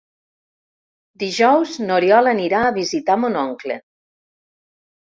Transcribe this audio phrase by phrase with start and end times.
[1.25, 3.81] Dijous n'Oriol anirà a visitar mon oncle.